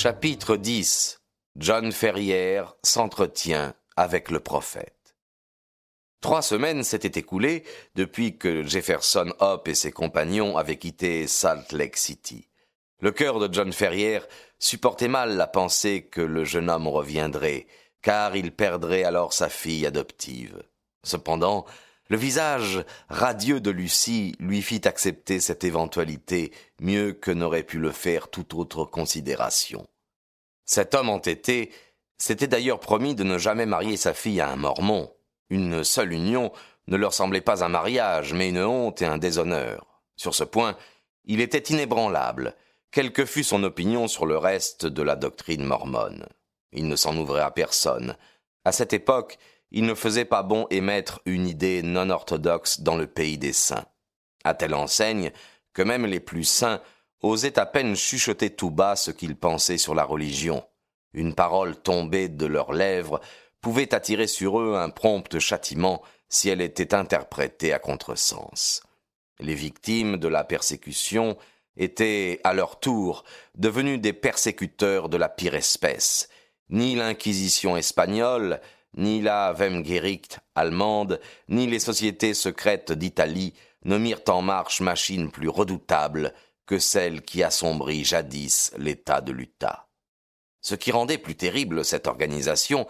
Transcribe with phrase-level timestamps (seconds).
[0.00, 1.18] Chapitre 10
[1.56, 5.16] John Ferrière s'entretient avec le prophète.
[6.20, 7.64] Trois semaines s'étaient écoulées
[7.96, 12.46] depuis que Jefferson Hope et ses compagnons avaient quitté Salt Lake City.
[13.00, 14.24] Le cœur de John Ferrière
[14.60, 17.66] supportait mal la pensée que le jeune homme reviendrait,
[18.00, 20.62] car il perdrait alors sa fille adoptive.
[21.02, 21.66] Cependant,
[22.08, 27.92] le visage radieux de Lucie lui fit accepter cette éventualité mieux que n'aurait pu le
[27.92, 29.86] faire toute autre considération.
[30.64, 31.70] Cet homme entêté
[32.16, 35.12] s'était d'ailleurs promis de ne jamais marier sa fille à un mormon.
[35.50, 36.52] Une seule union
[36.88, 40.02] ne leur semblait pas un mariage, mais une honte et un déshonneur.
[40.16, 40.76] Sur ce point,
[41.24, 42.54] il était inébranlable,
[42.90, 46.26] quelle que fût son opinion sur le reste de la doctrine mormone.
[46.72, 48.16] Il ne s'en ouvrait à personne.
[48.64, 49.38] À cette époque,
[49.70, 53.86] il ne faisait pas bon émettre une idée non orthodoxe dans le pays des saints.
[54.44, 55.32] À telle enseigne
[55.72, 56.80] que même les plus saints
[57.22, 60.64] osaient à peine chuchoter tout bas ce qu'ils pensaient sur la religion.
[61.12, 63.20] Une parole tombée de leurs lèvres
[63.60, 68.82] pouvait attirer sur eux un prompt châtiment si elle était interprétée à contresens.
[69.40, 71.36] Les victimes de la persécution
[71.76, 73.24] étaient, à leur tour,
[73.54, 76.28] devenus des persécuteurs de la pire espèce.
[76.70, 78.60] Ni l'Inquisition espagnole,
[78.96, 83.54] ni la Wemgericht allemande, ni les sociétés secrètes d'Italie
[83.84, 86.34] ne mirent en marche machine plus redoutable
[86.66, 89.88] que celle qui assombrit jadis l'État de l'Utah.
[90.60, 92.86] Ce qui rendait plus terrible cette organisation,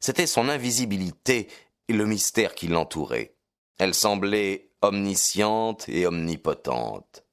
[0.00, 1.48] c'était son invisibilité
[1.88, 3.36] et le mystère qui l'entourait.
[3.78, 7.24] Elle semblait omnisciente et omnipotente.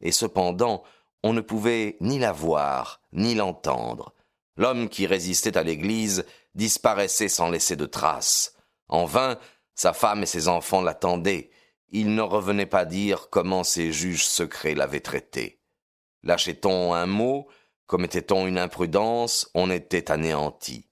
[0.00, 0.82] Et cependant,
[1.22, 4.14] on ne pouvait ni la voir, ni l'entendre.
[4.56, 6.24] L'homme qui résistait à l'Église
[6.54, 8.54] disparaissait sans laisser de traces.
[8.88, 9.38] En vain,
[9.74, 11.50] sa femme et ses enfants l'attendaient.
[11.90, 15.60] Il ne revenait pas dire comment ses juges secrets l'avaient traité.
[16.22, 17.48] Lâchait-on un mot,
[17.86, 20.86] commettait-on une imprudence, on était anéanti.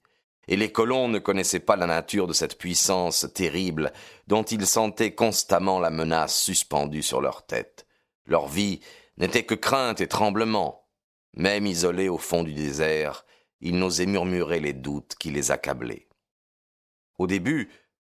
[0.48, 3.92] Et les colons ne connaissaient pas la nature de cette puissance terrible
[4.26, 7.86] dont ils sentaient constamment la menace suspendue sur leur tête.
[8.24, 8.80] Leur vie
[9.18, 10.86] n'était que crainte et tremblement.
[11.34, 13.26] Même isolés au fond du désert,
[13.60, 16.08] il n'osait murmurer les doutes qui les accablaient.
[17.18, 17.70] Au début,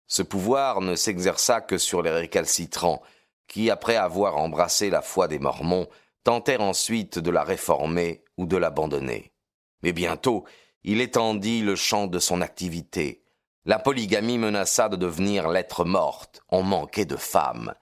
[0.08, 3.02] ce pouvoir ne s'exerça que sur les récalcitrants,
[3.48, 5.88] qui, après avoir embrassé la foi des Mormons,
[6.24, 9.34] tentèrent ensuite de la réformer ou de l'abandonner.
[9.82, 10.46] Mais bientôt,
[10.84, 13.24] il étendit le champ de son activité.
[13.66, 17.74] La polygamie menaça de devenir lettre morte, on manquait de femmes.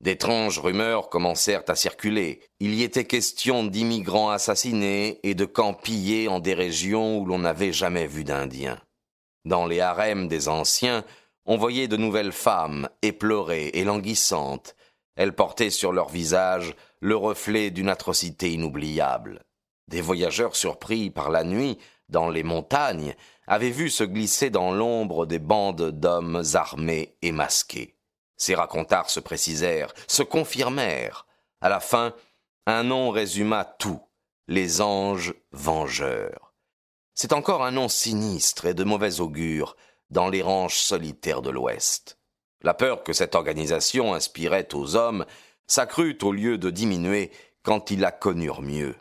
[0.00, 2.40] D'étranges rumeurs commencèrent à circuler.
[2.58, 7.40] Il y était question d'immigrants assassinés et de camps pillés en des régions où l'on
[7.40, 8.80] n'avait jamais vu d'Indiens.
[9.44, 11.04] Dans les harems des anciens,
[11.44, 14.74] on voyait de nouvelles femmes, éplorées et languissantes.
[15.16, 19.42] Elles portaient sur leur visage le reflet d'une atrocité inoubliable.
[19.88, 21.76] Des voyageurs surpris par la nuit
[22.08, 23.14] dans les montagnes
[23.46, 27.96] avaient vu se glisser dans l'ombre des bandes d'hommes armés et masqués.
[28.40, 31.26] Ces racontards se précisèrent, se confirmèrent.
[31.60, 32.14] À la fin,
[32.64, 34.00] un nom résuma tout
[34.48, 36.54] les anges vengeurs.
[37.14, 39.76] C'est encore un nom sinistre et de mauvais augure
[40.08, 42.18] dans les ranches solitaires de l'Ouest.
[42.62, 45.26] La peur que cette organisation inspirait aux hommes
[45.66, 47.30] s'accrut au lieu de diminuer
[47.62, 48.96] quand ils la connurent mieux.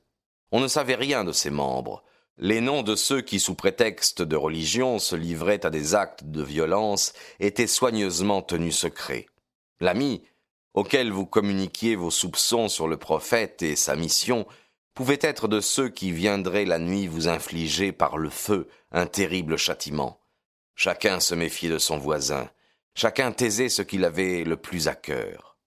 [0.51, 2.03] On ne savait rien de ses membres.
[2.41, 6.41] Les noms de ceux qui, sous prétexte de religion, se livraient à des actes de
[6.41, 7.11] violence
[7.41, 9.25] étaient soigneusement tenus secrets.
[9.81, 10.23] L'ami,
[10.73, 14.47] auquel vous communiquiez vos soupçons sur le prophète et sa mission,
[14.93, 19.57] pouvait être de ceux qui viendraient la nuit vous infliger par le feu un terrible
[19.57, 20.21] châtiment.
[20.75, 22.49] Chacun se méfiait de son voisin,
[22.95, 25.57] chacun taisait ce qu'il avait le plus à cœur.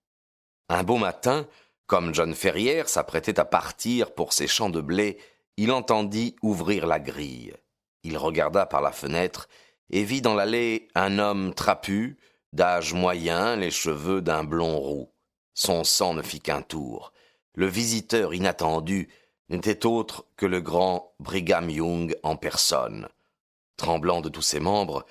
[0.70, 1.46] Un beau matin,
[1.86, 5.18] comme John Ferrière s'apprêtait à partir pour ses champs de blé,
[5.56, 7.54] il entendit ouvrir la grille.
[8.02, 9.48] Il regarda par la fenêtre
[9.90, 12.18] et vit dans l'allée un homme trapu,
[12.52, 15.12] d'âge moyen, les cheveux d'un blond roux.
[15.54, 17.12] Son sang ne fit qu'un tour.
[17.54, 19.08] Le visiteur inattendu
[19.50, 23.08] n'était autre que le grand Brigham Young en personne.
[23.76, 25.04] Tremblant de tous ses membres,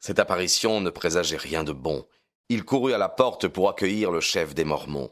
[0.00, 2.06] cette apparition ne présageait rien de bon.
[2.48, 5.10] Il courut à la porte pour accueillir le chef des Mormons.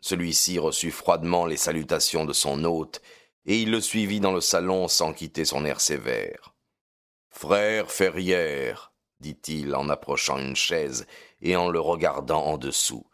[0.00, 3.00] Celui-ci reçut froidement les salutations de son hôte,
[3.48, 6.54] et il le suivit dans le salon sans quitter son air sévère.
[7.30, 11.06] Frère Ferrière, dit-il en approchant une chaise
[11.40, 13.06] et en le regardant en dessous,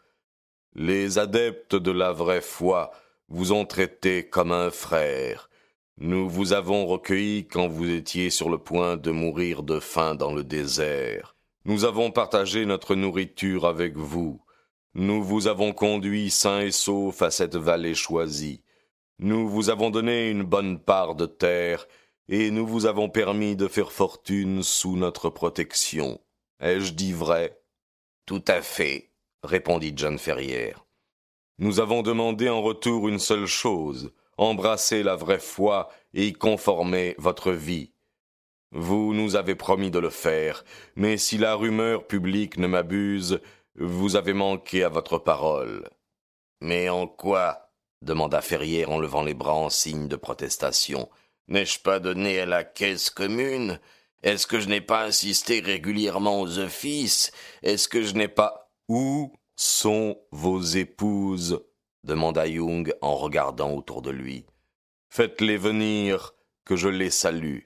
[0.75, 2.91] les adeptes de la vraie foi
[3.29, 5.49] vous ont traité comme un frère.
[5.97, 10.33] Nous vous avons recueilli quand vous étiez sur le point de mourir de faim dans
[10.33, 11.37] le désert.
[11.63, 14.41] Nous avons partagé notre nourriture avec vous.
[14.95, 18.64] Nous vous avons conduit sain et sauf à cette vallée choisie.
[19.19, 21.87] Nous vous avons donné une bonne part de terre,
[22.27, 26.19] et nous vous avons permis de faire fortune sous notre protection.
[26.59, 27.61] Ai-je dit vrai?
[28.25, 29.11] Tout à fait,
[29.43, 30.85] répondit John Ferrière.
[31.59, 37.15] Nous avons demandé en retour une seule chose, embrasser la vraie foi et y conformer
[37.17, 37.93] votre vie.
[38.71, 40.65] Vous nous avez promis de le faire,
[40.97, 43.39] mais si la rumeur publique ne m'abuse,
[43.75, 45.89] vous avez manqué à votre parole.
[46.59, 47.64] Mais en quoi
[48.01, 51.09] demanda Ferrière en levant les bras en signe de protestation.
[51.47, 53.79] N'ai-je pas donné à la caisse commune?
[54.23, 57.31] Est-ce que je n'ai pas insisté régulièrement aux offices?
[57.61, 58.71] Est-ce que je n'ai pas...
[58.87, 61.59] Où sont vos épouses?
[62.03, 64.45] demanda Young en regardant autour de lui.
[65.09, 66.33] Faites-les venir,
[66.65, 67.59] que je les salue.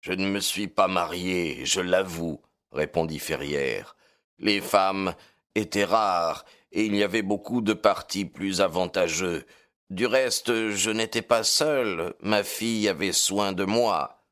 [0.00, 2.40] Je ne me suis pas marié, je l'avoue,
[2.72, 3.96] répondit Ferrière.
[4.38, 5.14] Les femmes
[5.54, 9.44] étaient rares, il y avait beaucoup de partis plus avantageux.
[9.90, 14.24] Du reste, je n'étais pas seul, ma fille avait soin de moi.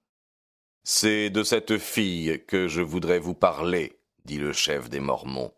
[0.85, 5.53] C'est de cette fille que je voudrais vous parler, dit le chef des Mormons.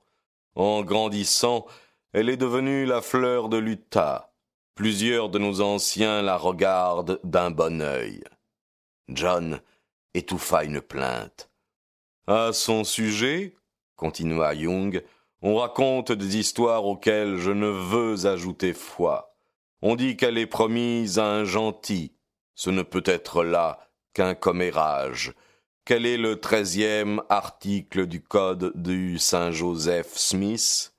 [0.54, 1.66] En grandissant,
[2.12, 4.32] elle est devenue la fleur de l'Utah.
[4.74, 8.24] Plusieurs de nos anciens la regardent d'un bon œil.
[9.08, 9.60] John
[10.14, 11.50] étouffa une plainte.
[12.26, 13.54] À son sujet,
[13.96, 15.02] continua Young,
[15.42, 19.34] on raconte des histoires auxquelles je ne veux ajouter foi.
[19.82, 22.12] On dit qu'elle est promise à un gentil.
[22.54, 23.78] Ce ne peut être là
[24.12, 25.32] qu'un commérage.
[25.86, 30.92] Quel est le treizième article du code du Saint Joseph Smith?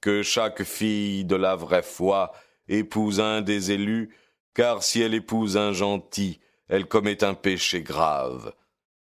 [0.00, 2.32] Que chaque fille de la vraie foi
[2.68, 4.16] épouse un des élus,
[4.54, 8.54] car si elle épouse un gentil, elle commet un péché grave.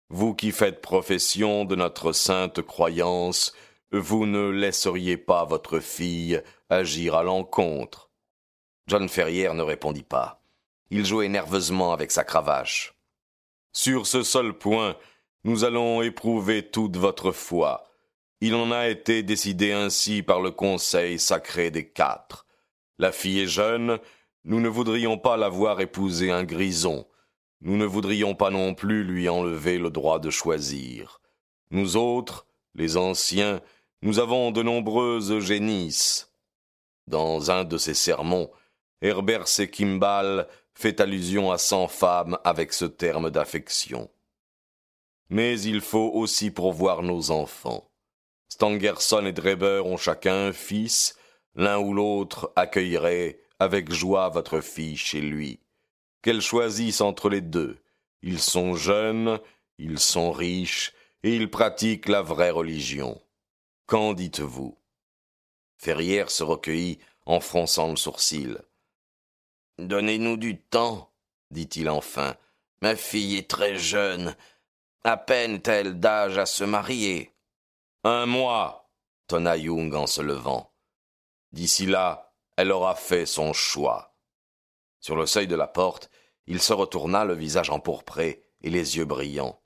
[0.08, 3.52] Vous qui faites profession de notre sainte croyance,
[3.92, 8.10] vous ne laisseriez pas votre fille agir à l'encontre.
[8.86, 10.42] John Ferrière ne répondit pas.
[10.90, 12.94] Il jouait nerveusement avec sa cravache.
[13.72, 14.96] Sur ce seul point,
[15.44, 17.84] nous allons éprouver toute votre foi.
[18.40, 22.46] Il en a été décidé ainsi par le conseil sacré des quatre.
[22.98, 23.98] La fille est jeune,
[24.44, 27.06] nous ne voudrions pas la voir épouser un grison.
[27.60, 31.20] Nous ne voudrions pas non plus lui enlever le droit de choisir.
[31.70, 33.60] Nous autres, les anciens,
[34.02, 36.32] nous avons de nombreuses génisses.
[37.06, 38.50] Dans un de ses sermons,
[39.00, 44.10] Herbert Kimball fait allusion à cent femmes avec ce terme d'affection.
[45.30, 47.88] Mais il faut aussi pourvoir nos enfants.
[48.48, 51.16] Stangerson et Dreber ont chacun un fils,
[51.54, 55.60] l'un ou l'autre accueillerait avec joie votre fille chez lui.
[56.22, 57.78] Qu'elle choisisse entre les deux.
[58.22, 59.38] Ils sont jeunes,
[59.78, 63.20] ils sont riches, et ils pratiquent la vraie religion.
[63.86, 64.78] Qu'en dites-vous?
[65.76, 68.58] Ferrière se recueillit en fronçant le sourcil.
[69.78, 71.12] Donnez-nous du temps,
[71.50, 72.36] dit-il enfin.
[72.80, 74.36] Ma fille est très jeune.
[75.04, 77.32] À peine t-elle d'âge à se marier.
[78.04, 78.90] Un mois,
[79.26, 80.72] tonna Young en se levant.
[81.52, 84.14] D'ici là, elle aura fait son choix.
[85.00, 86.10] Sur le seuil de la porte,
[86.46, 89.60] il se retourna, le visage empourpré et les yeux brillants.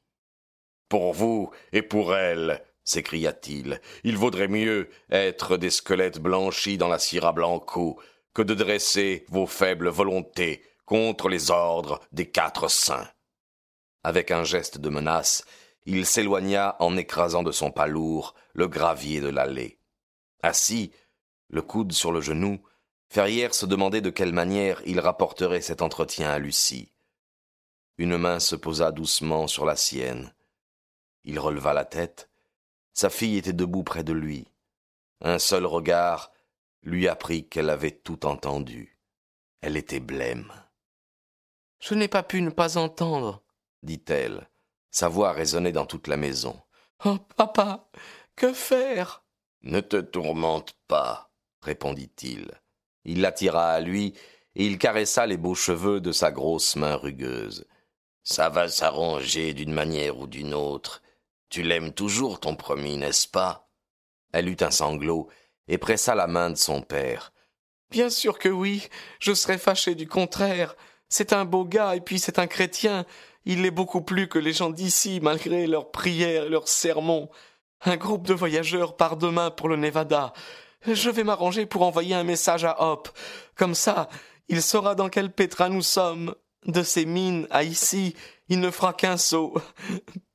[0.89, 6.99] Pour vous et pour elle, s'écria-t-il, il vaudrait mieux être des squelettes blanchis dans la
[6.99, 8.01] Sierra Blanco
[8.33, 13.09] que de dresser vos faibles volontés contre les ordres des quatre saints.
[14.05, 15.45] Avec un geste de menace,
[15.85, 19.81] il s'éloigna en écrasant de son pas lourd le gravier de l'allée.
[20.43, 20.93] Assis,
[21.49, 22.61] le coude sur le genou,
[23.09, 26.93] Ferrière se demandait de quelle manière il rapporterait cet entretien à Lucie.
[27.99, 30.35] Une main se posa doucement sur la sienne.
[31.25, 32.29] Il releva la tête
[32.97, 34.49] sa fille était debout près de lui.
[35.21, 36.33] Un seul regard
[36.83, 38.99] lui apprit qu'elle avait tout entendu.
[39.61, 40.51] Elle était blême.
[41.79, 43.43] Je n'ai pas pu ne pas entendre,
[43.83, 44.49] dit-elle.
[44.91, 46.59] Sa voix résonnait dans toute la maison.
[47.05, 47.87] Oh, papa,
[48.35, 49.23] que faire
[49.61, 52.51] Ne te tourmente pas, répondit-il.
[53.05, 54.15] Il l'attira à lui
[54.55, 57.67] et il caressa les beaux cheveux de sa grosse main rugueuse.
[58.23, 61.03] Ça va s'arranger d'une manière ou d'une autre.
[61.49, 63.69] Tu l'aimes toujours, ton promis, n'est-ce pas?
[64.33, 65.29] Elle eut un sanglot
[65.69, 67.33] et pressa la main de son père.
[67.91, 68.89] Bien sûr que oui,
[69.21, 70.75] je serais fâché du contraire.
[71.09, 73.07] C'est un beau gars et puis c'est un chrétien.
[73.45, 77.31] Il l'est beaucoup plus que les gens d'ici, malgré leurs prières et leurs sermons.
[77.83, 80.33] Un groupe de voyageurs part demain pour le Nevada.
[80.87, 83.09] Je vais m'arranger pour envoyer un message à Hop.
[83.55, 84.09] Comme ça,
[84.49, 86.35] il saura dans quel pétrin nous sommes.
[86.67, 88.17] De ces mines à ici,
[88.49, 89.55] il ne fera qu'un saut.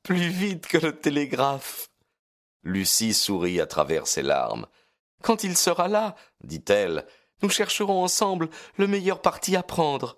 [0.03, 1.89] Plus vite que le télégraphe.
[2.63, 4.67] Lucie sourit à travers ses larmes.
[5.21, 7.05] Quand il sera là, dit-elle,
[7.41, 10.17] nous chercherons ensemble le meilleur parti à prendre.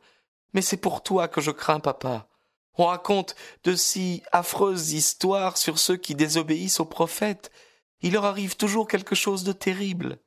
[0.53, 2.27] Mais c'est pour toi que je crains, papa.
[2.77, 7.51] On raconte de si affreuses histoires sur ceux qui désobéissent aux prophètes.
[8.01, 10.19] Il leur arrive toujours quelque chose de terrible.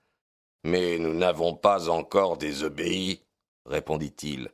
[0.65, 3.23] Mais nous n'avons pas encore désobéi,
[3.65, 4.51] répondit-il.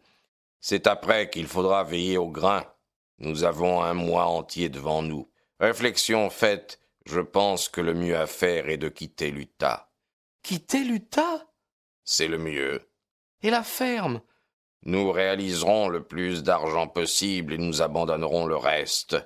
[0.61, 2.64] C'est après qu'il faudra veiller au grain.
[3.23, 5.31] Nous avons un mois entier devant nous.
[5.61, 9.93] Réflexion faite, je pense que le mieux à faire est de quitter l'Utah.
[10.43, 11.47] Quitter l'Utah?
[12.02, 12.83] C'est le mieux.
[13.43, 14.23] Et la ferme?
[14.85, 19.17] Nous réaliserons le plus d'argent possible et nous abandonnerons le reste.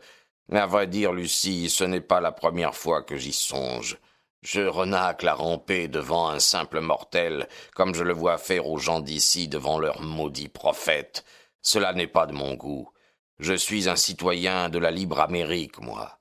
[0.50, 3.98] Mais à vrai dire, Lucie, ce n'est pas la première fois que j'y songe.
[4.42, 9.00] Je renacle à ramper devant un simple mortel, comme je le vois faire aux gens
[9.00, 11.24] d'ici devant leurs maudits prophètes.
[11.62, 12.90] Cela n'est pas de mon goût.
[13.38, 16.18] Je suis un citoyen de la libre Amérique, moi.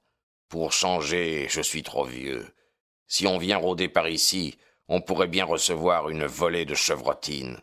[0.50, 2.54] Pour changer, je suis trop vieux.
[3.08, 4.58] Si on vient rôder par ici,
[4.88, 7.62] on pourrait bien recevoir une volée de chevrotines.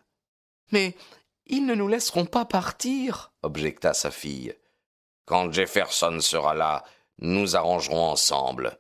[0.71, 0.97] Mais
[1.47, 4.54] ils ne nous laisseront pas partir, objecta sa fille.
[5.26, 6.85] Quand Jefferson sera là,
[7.18, 8.78] nous arrangerons ensemble.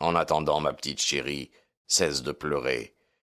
[0.00, 1.50] En attendant, ma petite chérie,
[1.86, 2.94] cesse de pleurer.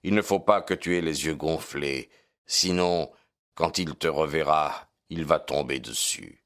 [0.04, 2.08] Il ne faut pas que tu aies les yeux gonflés,
[2.46, 3.10] sinon,
[3.54, 6.44] quand il te reverra, il va tomber dessus.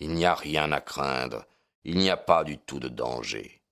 [0.00, 1.46] Il n'y a rien à craindre,
[1.84, 3.62] il n'y a pas du tout de danger.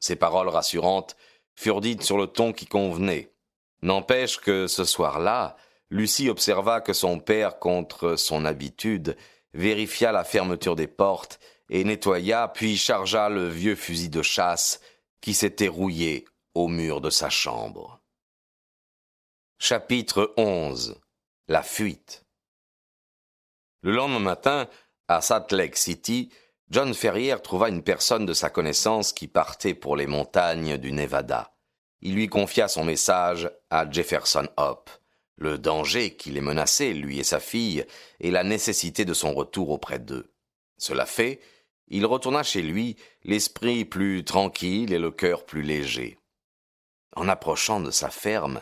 [0.00, 1.16] Ces paroles rassurantes
[1.54, 3.32] furent dites sur le ton qui convenait.
[3.82, 5.56] N'empêche que ce soir-là,
[5.90, 9.16] Lucie observa que son père, contre son habitude,
[9.52, 11.38] vérifia la fermeture des portes
[11.70, 14.80] et nettoya puis chargea le vieux fusil de chasse
[15.20, 18.00] qui s'était rouillé au mur de sa chambre.
[19.58, 21.00] Chapitre 11
[21.48, 22.24] La fuite
[23.82, 24.68] Le lendemain matin,
[25.08, 26.30] à Salt Lake City,
[26.70, 31.52] John Ferrier trouva une personne de sa connaissance qui partait pour les montagnes du Nevada.
[32.00, 34.90] Il lui confia son message à Jefferson Hope,
[35.36, 37.84] le danger qui les menaçait, lui et sa fille,
[38.20, 40.32] et la nécessité de son retour auprès d'eux.
[40.78, 41.40] Cela fait,
[41.88, 46.18] il retourna chez lui, l'esprit plus tranquille et le cœur plus léger.
[47.14, 48.60] En approchant de sa ferme,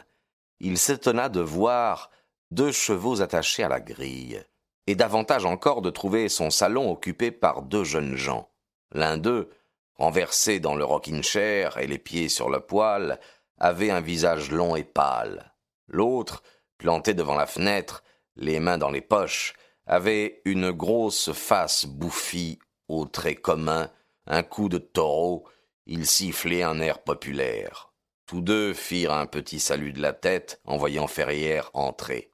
[0.60, 2.10] il s'étonna de voir
[2.50, 4.44] deux chevaux attachés à la grille
[4.86, 8.50] et davantage encore de trouver son salon occupé par deux jeunes gens.
[8.92, 9.50] L'un d'eux,
[9.94, 13.20] renversé dans le rocking chair et les pieds sur le poêle,
[13.58, 15.52] avait un visage long et pâle.
[15.86, 16.42] L'autre,
[16.78, 18.02] planté devant la fenêtre,
[18.36, 19.54] les mains dans les poches,
[19.86, 22.58] avait une grosse face bouffie,
[22.88, 23.90] aux traits communs,
[24.26, 25.46] un coup de taureau,
[25.86, 27.92] il sifflait un air populaire.
[28.26, 32.31] Tous deux firent un petit salut de la tête en voyant Ferrière entrer.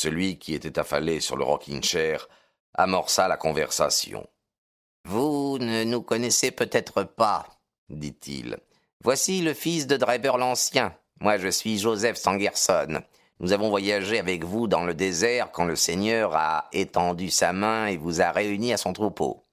[0.00, 2.28] Celui qui était affalé sur le rocking chair
[2.72, 4.28] amorça la conversation.
[5.04, 7.48] Vous ne nous connaissez peut-être pas,
[7.88, 8.58] dit-il.
[9.02, 10.96] Voici le fils de Dreber l'Ancien.
[11.20, 13.02] Moi, je suis Joseph Sangerson.
[13.40, 17.86] Nous avons voyagé avec vous dans le désert quand le Seigneur a étendu sa main
[17.86, 19.48] et vous a réunis à son troupeau.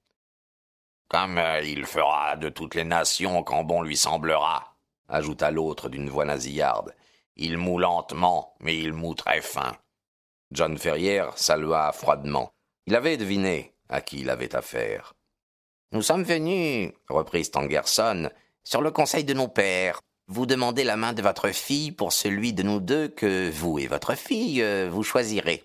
[1.08, 4.76] Comme euh, il fera de toutes les nations quand bon lui semblera,
[5.08, 6.94] ajouta l'autre d'une voix nasillarde.
[7.34, 9.76] Il moue lentement, mais il moue très fin.
[10.52, 12.50] John Ferrière salua froidement.
[12.86, 15.14] Il avait deviné à qui il avait affaire.
[15.92, 18.30] Nous sommes venus, reprit Stangerson,
[18.64, 20.00] sur le conseil de nos pères.
[20.28, 23.86] Vous demandez la main de votre fille pour celui de nous deux que vous et
[23.86, 25.64] votre fille euh, vous choisirez.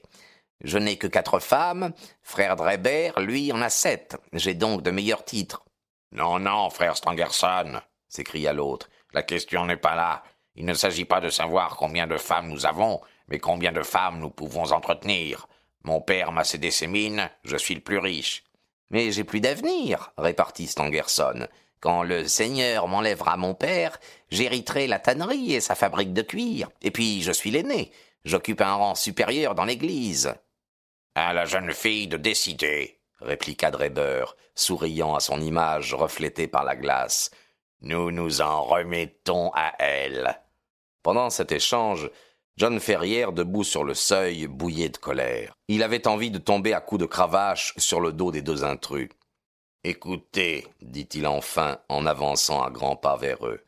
[0.64, 4.18] Je n'ai que quatre femmes, frère Dreber, lui, en a sept.
[4.34, 5.64] J'ai donc de meilleurs titres.
[6.12, 8.90] Non, non, frère Stangerson, s'écria l'autre.
[9.14, 10.24] La question n'est pas là.
[10.56, 14.20] Il ne s'agit pas de savoir combien de femmes nous avons, mais combien de femmes
[14.20, 15.48] nous pouvons entretenir?
[15.84, 18.44] Mon père m'a cédé ses mines, je suis le plus riche.
[18.90, 21.48] Mais j'ai plus d'avenir, répartit Stangerson.
[21.80, 24.00] Quand le Seigneur m'enlèvera mon père,
[24.30, 26.70] j'hériterai la tannerie et sa fabrique de cuir.
[26.82, 27.92] Et puis je suis l'aîné.
[28.24, 30.36] J'occupe un rang supérieur dans l'Église.
[31.16, 36.76] À la jeune fille de décider, répliqua Dreber, souriant à son image reflétée par la
[36.76, 37.32] glace.
[37.82, 40.40] Nous nous en remettons à elle.
[41.02, 42.12] Pendant cet échange,
[42.58, 45.54] John Ferrière, debout sur le seuil, bouillait de colère.
[45.68, 49.10] Il avait envie de tomber à coups de cravache sur le dos des deux intrus.
[49.84, 53.62] Écoutez, dit-il enfin en avançant à grands pas vers eux.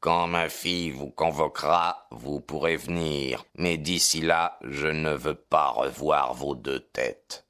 [0.00, 5.68] Quand ma fille vous convoquera, vous pourrez venir, mais d'ici là, je ne veux pas
[5.68, 7.46] revoir vos deux têtes.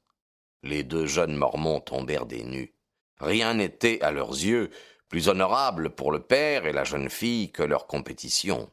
[0.61, 2.75] Les deux jeunes Mormons tombèrent des nues.
[3.21, 4.69] Rien n'était, à leurs yeux,
[5.07, 8.69] plus honorable pour le père et la jeune fille que leur compétition.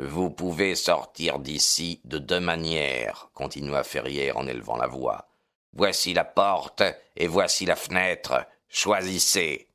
[0.00, 5.28] Vous pouvez sortir d'ici de deux manières, continua Ferrière en élevant la voix.
[5.72, 6.84] Voici la porte
[7.16, 8.46] et voici la fenêtre.
[8.68, 9.66] Choisissez.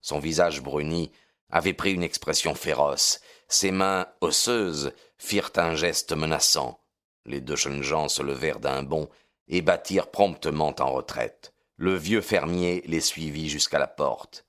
[0.00, 1.10] Son visage bruni
[1.50, 3.20] avait pris une expression féroce.
[3.48, 6.78] Ses mains osseuses firent un geste menaçant.
[7.26, 9.08] Les deux jeunes gens se levèrent d'un bond
[9.48, 11.52] et battirent promptement en retraite.
[11.76, 14.46] Le vieux fermier les suivit jusqu'à la porte.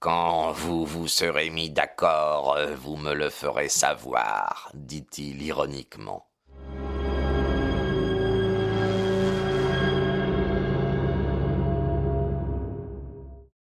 [0.00, 6.27] Quand vous vous serez mis d'accord, vous me le ferez savoir, dit-il ironiquement.